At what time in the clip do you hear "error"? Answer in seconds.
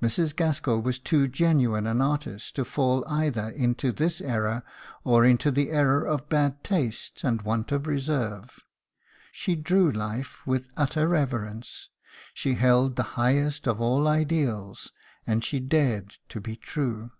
4.20-4.62, 5.70-6.06